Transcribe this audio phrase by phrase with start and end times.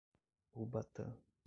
[0.61, 1.05] Ubatã